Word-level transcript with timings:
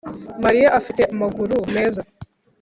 Mariya 0.43 0.69
afite 0.79 1.01
amaguru 1.13 1.55
meza 1.75 2.01